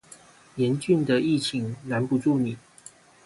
[0.57, 2.57] 嚴峻的疫情攔不住你